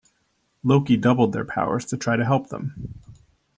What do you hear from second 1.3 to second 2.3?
their powers to try to